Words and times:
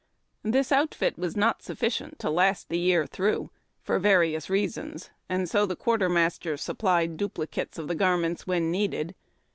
This 0.41 0.71
outfit 0.71 1.15
was 1.19 1.37
not 1.37 1.61
sufficient 1.61 2.17
to 2.17 2.31
last 2.31 2.69
the 2.69 2.79
year 2.79 3.05
through, 3.05 3.51
for 3.83 3.99
various 3.99 4.49
reasons, 4.49 5.11
and 5.29 5.47
so 5.47 5.67
the 5.67 5.75
quartermaster 5.75 6.57
supplied 6.57 7.17
dupli 7.17 7.45
cates 7.51 7.77
of 7.77 7.87
the 7.87 7.93
garments 7.93 8.47
when 8.47 8.71
needed. 8.71 9.13